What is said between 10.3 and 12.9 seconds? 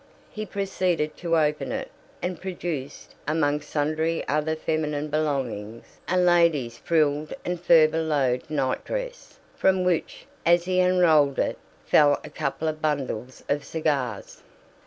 as he unrolled it, fell a couple of